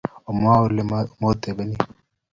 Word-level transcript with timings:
omwoun 0.29 0.63
ale 0.71 0.81
mwotobenin 1.19 1.79